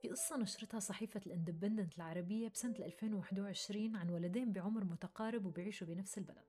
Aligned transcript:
في 0.00 0.08
قصة 0.08 0.36
نشرتها 0.36 0.80
صحيفة 0.80 1.20
الإندبندنت 1.26 1.96
العربية 1.96 2.48
بسنة 2.48 2.74
2021 2.78 3.96
عن 3.96 4.10
ولدين 4.10 4.52
بعمر 4.52 4.84
متقارب 4.84 5.46
وبيعيشوا 5.46 5.86
بنفس 5.86 6.18
البلد. 6.18 6.46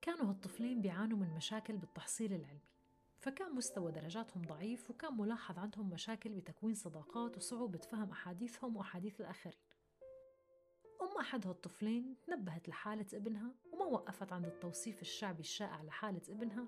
كانوا 0.00 0.30
هالطفلين 0.30 0.80
بيعانوا 0.80 1.18
من 1.18 1.34
مشاكل 1.36 1.76
بالتحصيل 1.76 2.32
العلمي 2.32 2.60
فكان 3.18 3.54
مستوى 3.54 3.92
درجاتهم 3.92 4.42
ضعيف 4.42 4.90
وكان 4.90 5.16
ملاحظ 5.16 5.58
عندهم 5.58 5.90
مشاكل 5.90 6.30
بتكوين 6.30 6.74
صداقات 6.74 7.36
وصعوبة 7.36 7.78
فهم 7.78 8.10
أحاديثهم 8.10 8.76
وأحاديث 8.76 9.20
الآخرين. 9.20 9.58
أم 11.02 11.18
أحد 11.20 11.46
هالطفلين 11.46 12.16
تنبهت 12.26 12.68
لحالة 12.68 13.06
ابنها 13.14 13.54
وما 13.72 13.84
وقفت 13.84 14.32
عند 14.32 14.46
التوصيف 14.46 15.02
الشعبي 15.02 15.40
الشائع 15.40 15.82
لحالة 15.82 16.22
ابنها 16.28 16.66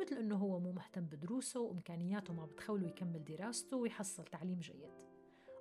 مثل 0.00 0.16
إنه 0.16 0.36
هو 0.36 0.60
مو 0.60 0.72
مهتم 0.72 1.06
بدروسه 1.06 1.60
وإمكانياته 1.60 2.34
ما 2.34 2.46
بتخوله 2.46 2.86
يكمل 2.86 3.24
دراسته 3.24 3.76
ويحصل 3.76 4.24
تعليم 4.24 4.58
جيد. 4.58 4.90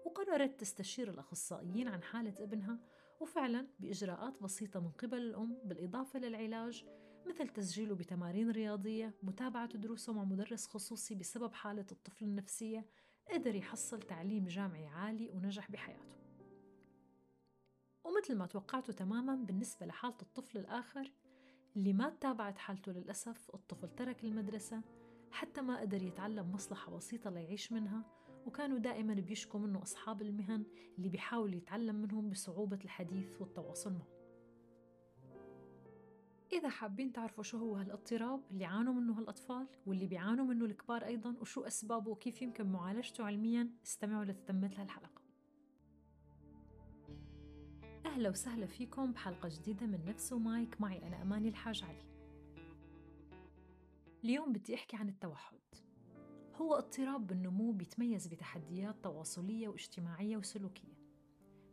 وقررت 0.06 0.60
تستشير 0.60 1.10
الأخصائيين 1.10 1.88
عن 1.88 2.04
حالة 2.04 2.44
ابنها 2.44 2.80
وفعلا 3.20 3.68
بإجراءات 3.80 4.42
بسيطة 4.42 4.80
من 4.80 4.92
قبل 4.92 5.18
الأم 5.18 5.58
بالإضافة 5.66 6.20
للعلاج 6.20 6.86
مثل 7.26 7.48
تسجيله 7.48 7.96
بتمارين 7.96 8.52
رياضية 8.52 9.14
متابعة 9.24 9.78
دروسه 9.78 10.14
مع 10.14 10.24
مدرس 10.24 10.68
خصوصي 10.68 11.16
بسبب 11.16 11.54
حالة 11.54 11.86
الطفل 11.92 12.26
النفسية 12.26 12.86
قدر 13.32 13.56
يحصل 13.56 14.00
تعليم 14.00 14.48
جامعي 14.48 14.88
عالي 14.88 15.30
ونجح 15.30 15.72
بحياته. 15.72 16.16
ومثل 18.04 18.36
ما 18.36 18.46
توقعته 18.46 18.94
تماما 18.94 19.36
بالنسبة 19.36 19.86
لحالة 19.86 20.18
الطفل 20.22 20.58
الآخر 20.58 21.12
اللي 21.80 21.94
ما 21.94 22.10
تابعت 22.10 22.58
حالته 22.58 22.92
للأسف 22.92 23.52
الطفل 23.54 23.90
ترك 23.90 24.24
المدرسة 24.24 24.82
حتى 25.32 25.62
ما 25.62 25.80
قدر 25.80 26.04
يتعلم 26.04 26.52
مصلحة 26.52 26.92
بسيطة 26.92 27.30
ليعيش 27.30 27.72
منها 27.72 28.04
وكانوا 28.46 28.78
دائما 28.78 29.14
بيشكوا 29.14 29.60
منه 29.60 29.82
أصحاب 29.82 30.22
المهن 30.22 30.66
اللي 30.98 31.10
بيحاول 31.10 31.54
يتعلم 31.54 31.96
منهم 31.96 32.30
بصعوبة 32.30 32.80
الحديث 32.84 33.42
والتواصل 33.42 33.94
معه. 33.94 34.08
إذا 36.52 36.70
حابين 36.70 37.14
تعرفوا 37.14 37.44
شو 37.44 37.58
هو 37.58 37.76
هالاضطراب 37.76 38.42
اللي 38.52 38.66
عانوا 38.66 38.94
منه 38.94 39.20
هالأطفال 39.20 39.68
واللي 39.86 40.06
بيعانوا 40.06 40.46
منه 40.46 40.66
الكبار 40.66 41.06
أيضا 41.06 41.36
وشو 41.42 41.62
أسبابه 41.62 42.12
وكيف 42.12 42.42
يمكن 42.42 42.72
معالجته 42.72 43.24
علميا 43.24 43.70
استمعوا 43.86 44.26
لتتمة 44.26 44.72
هالحلقة 44.78 45.19
أهلا 48.20 48.30
وسهلا 48.30 48.66
فيكم 48.66 49.12
بحلقة 49.12 49.50
جديدة 49.50 49.86
من 49.86 50.06
نفس 50.06 50.34
ومايك 50.34 50.82
معي 50.82 51.08
أنا 51.08 51.22
أماني 51.22 51.50
الحاج 51.50 51.84
علي. 51.84 52.04
اليوم 54.24 54.54
بدي 54.54 54.76
أحكي 54.76 54.98
عن 54.98 55.10
التوحد. 55.10 55.60
هو 56.56 56.74
اضطراب 56.76 57.28
بالنمو 57.28 57.72
بيتميز 57.72 58.28
بتحديات 58.28 58.96
تواصلية 59.04 59.68
واجتماعية 59.68 60.38
وسلوكية. 60.38 60.98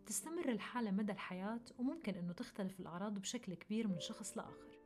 تستمر 0.07 0.49
الحالة 0.49 0.91
مدى 0.91 1.13
الحياة 1.13 1.61
وممكن 1.79 2.15
أنه 2.15 2.33
تختلف 2.33 2.81
الأعراض 2.81 3.19
بشكل 3.19 3.55
كبير 3.55 3.89
من 3.89 4.01
شخص 4.01 4.37
لآخر. 4.37 4.79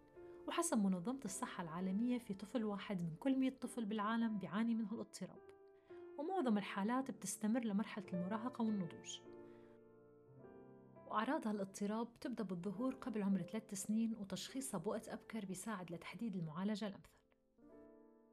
وحسب 0.48 0.78
منظمة 0.78 1.20
الصحة 1.24 1.62
العالمية 1.62 2.19
في 2.19 2.34
طفل 2.34 2.64
واحد 2.64 3.02
من 3.02 3.14
كل 3.20 3.39
مئة 3.39 3.58
طفل 3.61 3.84
بالعالم 3.84 4.39
بيعاني 4.39 4.74
من 4.74 4.86
هالاضطراب 4.86 5.41
ومعظم 6.19 6.58
الحالات 6.58 7.11
بتستمر 7.11 7.64
لمرحلة 7.64 8.06
المراهقة 8.12 8.64
والنضوج. 8.64 9.20
وأعراض 11.11 11.47
هالاضطراب 11.48 12.08
بتبدأ 12.14 12.44
بالظهور 12.44 12.94
قبل 12.94 13.22
عمر 13.22 13.42
ثلاث 13.42 13.75
سنين 13.75 14.14
وتشخيصها 14.14 14.78
بوقت 14.78 15.08
أبكر 15.08 15.44
بيساعد 15.44 15.92
لتحديد 15.92 16.36
المعالجة 16.36 16.86
الأمثل. 16.86 17.20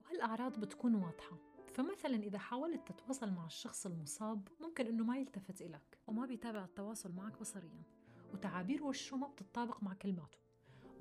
وهالأعراض 0.06 0.60
بتكون 0.60 0.96
واضحة 0.96 1.38
فمثلا 1.74 2.16
إذا 2.16 2.38
حاولت 2.38 2.92
تتواصل 2.92 3.32
مع 3.32 3.46
الشخص 3.46 3.86
المصاب 3.86 4.48
ممكن 4.60 4.88
إنه 4.88 5.04
ما 5.04 5.18
يلتفت 5.18 5.62
إلك 5.62 6.00
وما 6.08 6.26
بيتابع 6.26 6.64
التواصل 6.64 7.12
معك 7.12 7.40
بصريا 7.40 7.84
وتعابير 8.34 8.84
وشه 8.84 9.18
ما 9.18 9.28
بتطابق 9.28 9.84
مع 9.84 9.94
كلماته 9.94 10.38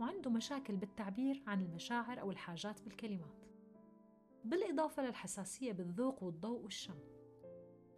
وعنده 0.01 0.31
مشاكل 0.31 0.77
بالتعبير 0.77 1.43
عن 1.47 1.63
المشاعر 1.63 2.21
أو 2.21 2.31
الحاجات 2.31 2.83
بالكلمات. 2.83 3.45
بالإضافة 4.45 5.03
للحساسية 5.03 5.73
بالذوق 5.73 6.23
والضوء 6.23 6.61
والشم. 6.61 6.99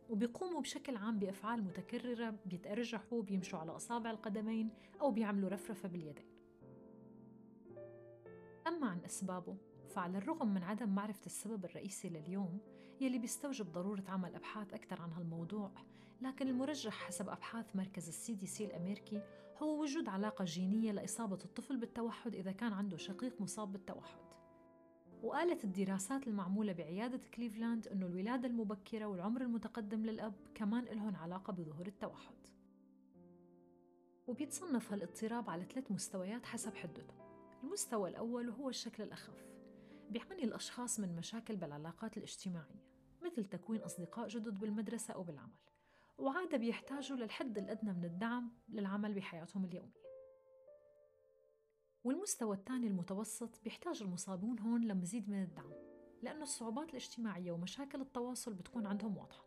وبيقوموا 0.08 0.60
بشكل 0.60 0.96
عام 0.96 1.19
بأفعال 1.19 1.64
متكررة 1.64 2.34
بيتأرجحوا 2.46 3.22
بيمشوا 3.22 3.58
على 3.58 3.76
أصابع 3.76 4.10
القدمين 4.10 4.70
أو 5.00 5.10
بيعملوا 5.10 5.48
رفرفة 5.48 5.88
باليدين. 5.88 6.26
أما 8.66 8.86
عن 8.86 9.00
أسبابه 9.04 9.56
فعلى 9.88 10.19
الرغم 10.19 10.54
من 10.54 10.62
عدم 10.62 10.88
معرفة 10.88 11.26
السبب 11.26 11.64
الرئيسي 11.64 12.08
لليوم 12.08 12.58
يلي 13.00 13.19
بيستوجب 13.19 13.72
ضرورة 13.72 14.04
عمل 14.08 14.34
أبحاث 14.34 14.74
أكثر 14.74 15.02
عن 15.02 15.12
هالموضوع 15.12 15.70
لكن 16.20 16.48
المرجح 16.48 16.92
حسب 16.92 17.28
أبحاث 17.28 17.76
مركز 17.76 18.08
ال 18.08 18.34
CDC 18.34 18.64
الأمريكي 18.64 19.22
هو 19.62 19.82
وجود 19.82 20.08
علاقة 20.08 20.44
جينية 20.44 20.92
لإصابة 20.92 21.38
الطفل 21.44 21.76
بالتوحد 21.76 22.34
إذا 22.34 22.52
كان 22.52 22.72
عنده 22.72 22.96
شقيق 22.96 23.40
مصاب 23.40 23.72
بالتوحد. 23.72 24.27
وقالت 25.22 25.64
الدراسات 25.64 26.28
المعمولة 26.28 26.72
بعيادة 26.72 27.20
كليفلاند 27.34 27.88
أنه 27.88 28.06
الولادة 28.06 28.48
المبكرة 28.48 29.04
والعمر 29.04 29.42
المتقدم 29.42 30.06
للأب 30.06 30.34
كمان 30.54 30.84
لهم 30.84 31.16
علاقة 31.16 31.52
بظهور 31.52 31.86
التوحد. 31.86 32.34
وبيتصنف 34.26 34.92
هالاضطراب 34.92 35.50
على 35.50 35.64
ثلاث 35.64 35.92
مستويات 35.92 36.46
حسب 36.46 36.74
حدته. 36.74 37.14
المستوى 37.62 38.10
الأول 38.10 38.48
وهو 38.48 38.68
الشكل 38.68 39.02
الأخف 39.02 39.46
بيعاني 40.10 40.44
الأشخاص 40.44 41.00
من 41.00 41.16
مشاكل 41.16 41.56
بالعلاقات 41.56 42.16
الاجتماعية 42.16 42.84
مثل 43.22 43.44
تكوين 43.44 43.80
أصدقاء 43.80 44.28
جدد 44.28 44.58
بالمدرسة 44.58 45.14
أو 45.14 45.22
بالعمل. 45.22 45.58
وعادة 46.18 46.58
بيحتاجوا 46.58 47.16
للحد 47.16 47.58
الأدنى 47.58 47.92
من 47.92 48.04
الدعم 48.04 48.50
للعمل 48.68 49.14
بحياتهم 49.14 49.64
اليومية. 49.64 50.07
والمستوى 52.04 52.56
الثاني 52.56 52.86
المتوسط 52.86 53.60
بيحتاج 53.64 54.03
المصابون 54.03 54.59
هون 54.59 54.84
لمزيد 54.84 55.28
من 55.28 55.42
الدعم 55.42 55.72
لأنه 56.22 56.42
الصعوبات 56.42 56.91
الاجتماعية 56.91 57.53
ومشاكل 57.53 58.00
التواصل 58.00 58.54
بتكون 58.54 58.86
عندهم 58.86 59.16
واضحة. 59.16 59.44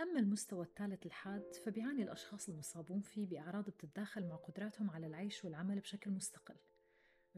أما 0.00 0.20
المستوى 0.20 0.64
الثالث 0.64 1.06
الحاد 1.06 1.54
فبيعاني 1.64 2.02
الأشخاص 2.02 2.48
المصابون 2.48 3.00
فيه 3.00 3.26
بأعراض 3.26 3.70
بتتداخل 3.70 4.26
مع 4.26 4.36
قدراتهم 4.36 4.90
على 4.90 5.06
العيش 5.06 5.44
والعمل 5.44 5.80
بشكل 5.80 6.10
مستقل. 6.10 6.56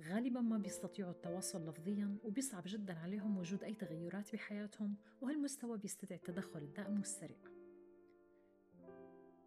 غالبا 0.01 0.41
ما 0.41 0.59
بيستطيعوا 0.59 1.11
التواصل 1.11 1.69
لفظيا 1.69 2.19
وبيصعب 2.23 2.63
جدا 2.67 2.99
عليهم 2.99 3.39
وجود 3.39 3.65
أي 3.65 3.75
تغيرات 3.75 4.33
بحياتهم 4.33 4.97
وهالمستوى 5.21 5.79
بيستدعي 5.79 6.19
التدخل 6.19 6.63
الدائم 6.63 6.99
والسريع. 6.99 7.39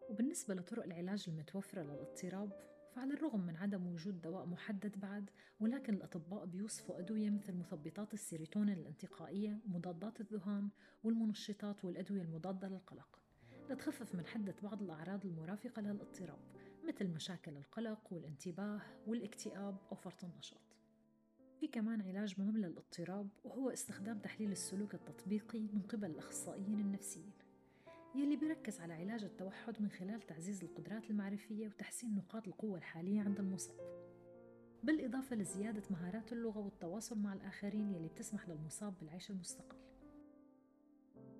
وبالنسبة 0.10 0.54
لطرق 0.54 0.84
العلاج 0.84 1.26
المتوفرة 1.28 1.82
للاضطراب 1.82 2.73
فعلى 2.96 3.14
الرغم 3.14 3.40
من 3.40 3.56
عدم 3.56 3.88
وجود 3.88 4.22
دواء 4.22 4.46
محدد 4.46 5.00
بعد 5.00 5.30
ولكن 5.60 5.94
الأطباء 5.94 6.46
بيوصفوا 6.46 7.00
أدوية 7.00 7.30
مثل 7.30 7.54
مثبطات 7.54 8.14
السيروتونين 8.14 8.78
الانتقائية 8.78 9.60
ومضادات 9.66 10.22
الذهان 10.22 10.70
والمنشطات 11.04 11.86
والأدوية 11.86 12.22
المضادة 12.22 12.68
للقلق. 12.68 13.20
لتخفف 13.70 14.16
من 14.16 14.26
حدة 14.26 14.56
بعض 14.64 14.82
الأعراض 14.82 15.26
المرافقة 15.26 15.82
للاضطراب 15.82 16.40
مثل 16.88 17.08
مشاكل 17.08 17.58
القلق 17.58 18.14
والانتباه 18.14 18.82
والاكتئاب 19.08 19.78
أو 19.92 19.96
فرط 19.96 20.24
النشاط. 20.24 20.62
في 21.60 21.68
كمان 21.68 22.02
علاج 22.02 22.40
مهم 22.40 22.58
للاضطراب 22.58 23.30
وهو 23.44 23.70
استخدام 23.70 24.20
تحليل 24.20 24.52
السلوك 24.52 24.94
التطبيقي 24.94 25.60
من 25.60 25.82
قبل 25.82 26.12
الأخصائيين 26.12 26.80
النفسيين. 26.80 27.32
يلي 28.16 28.36
بيركز 28.36 28.80
على 28.80 28.94
علاج 28.94 29.24
التوحد 29.24 29.82
من 29.82 29.90
خلال 29.90 30.22
تعزيز 30.22 30.64
القدرات 30.64 31.10
المعرفية 31.10 31.68
وتحسين 31.68 32.16
نقاط 32.16 32.48
القوة 32.48 32.78
الحالية 32.78 33.22
عند 33.22 33.40
المصاب. 33.40 33.78
بالإضافة 34.84 35.36
لزيادة 35.36 35.84
مهارات 35.90 36.34
اللغة 36.34 36.60
والتواصل 36.60 37.18
مع 37.20 37.34
الآخرين 37.34 37.94
يلي 37.94 38.08
بتسمح 38.08 38.50
للمصاب 38.50 38.94
بالعيش 39.00 39.30
المستقل. 39.32 39.78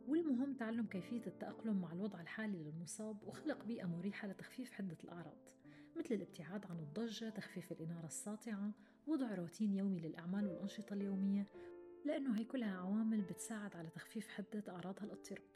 والمهم 0.08 0.54
تعلم 0.54 0.86
كيفية 0.86 1.28
التأقلم 1.28 1.82
مع 1.82 1.94
الوضع 1.94 2.22
الحالي 2.22 2.64
للمصاب 2.64 3.24
وخلق 3.24 3.66
بيئة 3.66 3.86
مريحة 3.86 4.28
لتخفيف 4.28 4.72
حدة 4.72 4.98
الأعراض 5.04 5.38
مثل 5.98 6.14
الابتعاد 6.16 6.66
عن 6.66 6.80
الضجة، 6.80 7.30
تخفيف 7.30 7.72
الإنارة 7.72 8.06
الساطعة، 8.06 8.72
وضع 9.08 9.36
روتين 9.36 9.74
يومي 9.74 10.00
للأعمال 10.00 10.48
والأنشطة 10.48 10.94
اليومية 10.94 11.48
لأنه 12.06 12.38
هي 12.40 12.44
كلها 12.44 12.78
عوامل 12.78 13.22
بتساعد 13.22 13.76
على 13.76 13.90
تخفيف 13.90 14.28
حدة 14.28 14.64
أعراض 14.70 15.00
هالاضطراب 15.02 15.53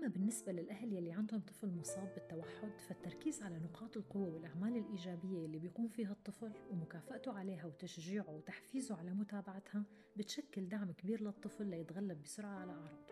أما 0.00 0.08
بالنسبة 0.08 0.52
للأهل 0.52 0.92
يلي 0.92 1.12
عندهم 1.12 1.40
طفل 1.40 1.70
مصاب 1.70 2.14
بالتوحد 2.14 2.78
فالتركيز 2.88 3.42
على 3.42 3.58
نقاط 3.58 3.96
القوة 3.96 4.34
والأعمال 4.34 4.76
الإيجابية 4.76 5.44
اللي 5.44 5.58
بيقوم 5.58 5.88
فيها 5.88 6.12
الطفل 6.12 6.52
ومكافأته 6.70 7.32
عليها 7.32 7.66
وتشجيعه 7.66 8.30
وتحفيزه 8.30 8.96
على 8.96 9.10
متابعتها 9.14 9.84
بتشكل 10.16 10.68
دعم 10.68 10.92
كبير 10.92 11.22
للطفل 11.22 11.66
ليتغلب 11.66 12.22
بسرعة 12.22 12.58
على 12.58 12.72
أعراضه. 12.72 13.06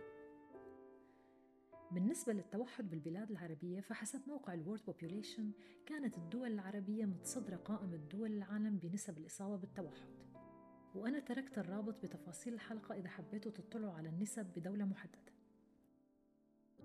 بالنسبة 1.93 2.32
للتوحد 2.32 2.91
بالبلاد 2.91 3.31
العربية 3.31 3.81
فحسب 3.81 4.20
موقع 4.26 4.55
الورد 4.55 4.81
بوبوليشن 4.87 5.52
كانت 5.87 6.19
الدول 6.19 6.52
العربية 6.52 7.05
متصدرة 7.05 7.56
قائمة 7.56 7.96
دول 7.96 8.32
العالم 8.32 8.79
بنسب 8.79 9.19
الإصابة 9.19 9.56
بالتوحد. 9.56 10.08
وأنا 10.94 11.20
تركت 11.20 11.58
الرابط 11.58 12.02
بتفاصيل 12.02 12.55
الحلقة 12.55 12.94
إذا 12.94 13.08
حبيتوا 13.08 13.52
تطلعوا 13.52 13.93
على 13.93 14.08
النسب 14.08 14.46
بدولة 14.56 14.84
محددة. 14.84 15.38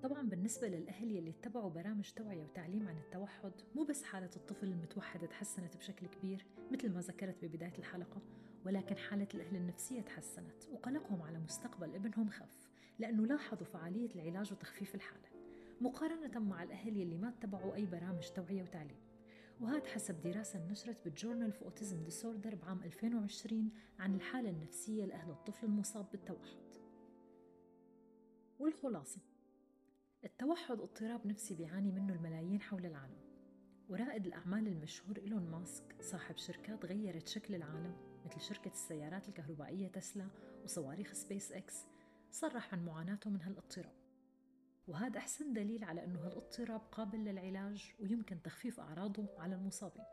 طبعا 0.03 0.21
بالنسبة 0.21 0.67
للأهل 0.67 1.11
يلي 1.11 1.29
اتبعوا 1.29 1.69
برامج 1.69 2.11
توعية 2.11 2.43
وتعليم 2.43 2.87
عن 2.87 2.97
التوحد 2.97 3.51
مو 3.75 3.83
بس 3.83 4.03
حالة 4.03 4.29
الطفل 4.35 4.67
المتوحد 4.67 5.27
تحسنت 5.27 5.77
بشكل 5.77 6.07
كبير 6.07 6.45
مثل 6.71 6.93
ما 6.93 6.99
ذكرت 6.99 7.45
ببداية 7.45 7.77
الحلقة 7.79 8.21
ولكن 8.65 8.97
حالة 8.97 9.27
الأهل 9.33 9.55
النفسية 9.55 10.01
تحسنت 10.01 10.69
وقلقهم 10.71 11.21
على 11.21 11.39
مستقبل 11.39 11.95
ابنهم 11.95 12.29
خف 12.29 12.69
لأنه 12.99 13.25
لاحظوا 13.25 13.65
فعالية 13.65 14.09
العلاج 14.15 14.53
وتخفيف 14.53 14.95
الحالة 14.95 15.29
مقارنة 15.81 16.39
مع 16.39 16.63
الأهل 16.63 16.97
يلي 16.97 17.17
ما 17.17 17.29
اتبعوا 17.29 17.75
أي 17.75 17.85
برامج 17.85 18.29
توعية 18.29 18.63
وتعليم. 18.63 18.99
وهذا 19.61 19.87
حسب 19.87 20.21
دراسة 20.21 20.67
نشرت 20.71 20.97
بالجورنال 21.05 21.51
في 21.51 21.65
أوتيزم 21.65 22.03
ديسوردر 22.03 22.55
بعام 22.55 22.83
2020 22.83 23.71
عن 23.99 24.15
الحالة 24.15 24.49
النفسية 24.49 25.05
لأهل 25.05 25.31
الطفل 25.31 25.65
المصاب 25.65 26.05
بالتوحد. 26.11 26.57
والخلاصة 28.59 29.19
التوحد 30.23 30.81
اضطراب 30.81 31.27
نفسي 31.27 31.55
بيعاني 31.55 31.91
منه 31.91 32.13
الملايين 32.13 32.61
حول 32.61 32.85
العالم. 32.85 33.17
ورائد 33.89 34.25
الأعمال 34.25 34.67
المشهور 34.67 35.17
إيلون 35.17 35.51
ماسك 35.51 35.95
صاحب 36.01 36.37
شركات 36.37 36.85
غيرت 36.85 37.27
شكل 37.27 37.55
العالم 37.55 37.95
مثل 38.25 38.41
شركة 38.41 38.71
السيارات 38.71 39.29
الكهربائية 39.29 39.87
تسلا 39.87 40.27
وصواريخ 40.63 41.13
سبيس 41.13 41.51
إكس 41.51 41.85
صرح 42.31 42.73
عن 42.73 42.85
معاناته 42.85 43.29
من 43.29 43.41
هالاضطراب. 43.41 43.93
وهذا 44.87 45.17
أحسن 45.17 45.53
دليل 45.53 45.83
على 45.83 46.03
أنه 46.03 46.19
هالاضطراب 46.19 46.81
قابل 46.91 47.19
للعلاج 47.19 47.93
ويمكن 47.99 48.41
تخفيف 48.41 48.79
أعراضه 48.79 49.27
على 49.37 49.55
المصابين. 49.55 50.05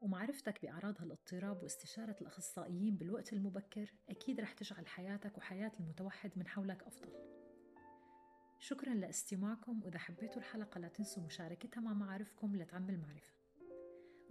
ومعرفتك 0.00 0.62
بأعراض 0.62 1.00
هالاضطراب 1.00 1.62
واستشارة 1.62 2.16
الأخصائيين 2.20 2.96
بالوقت 2.96 3.32
المبكر 3.32 3.94
أكيد 4.08 4.40
رح 4.40 4.52
تجعل 4.52 4.86
حياتك 4.86 5.38
وحياة 5.38 5.72
المتوحد 5.80 6.30
من 6.36 6.46
حولك 6.46 6.82
أفضل. 6.82 7.33
شكرا 8.64 8.94
لاستماعكم 8.94 9.82
وإذا 9.82 9.98
حبيتوا 9.98 10.36
الحلقة 10.36 10.78
لا 10.78 10.88
تنسوا 10.88 11.22
مشاركتها 11.22 11.80
مع 11.80 11.92
معارفكم 11.92 12.56
لتعم 12.56 12.90
المعرفة. 12.90 13.32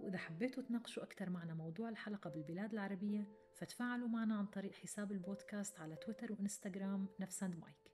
وإذا 0.00 0.18
حبيتوا 0.18 0.62
تناقشوا 0.62 1.02
أكثر 1.02 1.30
معنا 1.30 1.54
موضوع 1.54 1.88
الحلقة 1.88 2.30
بالبلاد 2.30 2.72
العربية 2.72 3.28
فتفاعلوا 3.54 4.08
معنا 4.08 4.36
عن 4.36 4.46
طريق 4.46 4.72
حساب 4.72 5.12
البودكاست 5.12 5.80
على 5.80 5.96
تويتر 5.96 6.32
وإنستغرام 6.32 7.08
نفس 7.20 7.42
مايك. 7.42 7.92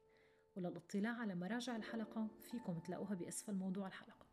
وللإطلاع 0.56 1.12
على 1.12 1.34
مراجع 1.34 1.76
الحلقة 1.76 2.28
فيكم 2.40 2.78
تلاقوها 2.78 3.14
بأسفل 3.14 3.54
موضوع 3.54 3.86
الحلقة. 3.86 4.29